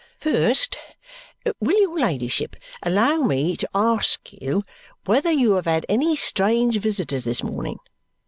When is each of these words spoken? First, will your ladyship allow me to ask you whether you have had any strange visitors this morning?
First, 0.17 0.79
will 1.59 1.79
your 1.79 1.99
ladyship 1.99 2.55
allow 2.81 3.17
me 3.21 3.55
to 3.55 3.69
ask 3.75 4.33
you 4.33 4.63
whether 5.05 5.31
you 5.31 5.51
have 5.51 5.65
had 5.65 5.85
any 5.87 6.15
strange 6.15 6.77
visitors 6.77 7.23
this 7.23 7.43
morning? 7.43 7.77